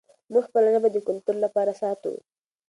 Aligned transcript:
موږ 0.31 0.43
خپله 0.49 0.67
ژبه 0.73 0.89
د 0.91 0.97
کلتور 1.07 1.35
لپاره 1.45 1.71
ساتو. 1.81 2.13